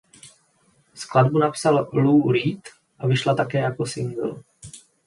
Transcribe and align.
Skladbu 0.93 1.37
napsal 1.37 1.87
Lou 1.93 2.31
Reed 2.31 2.69
a 2.99 3.07
vyšla 3.07 3.35
také 3.35 3.59
jako 3.59 3.85
singl. 3.85 4.43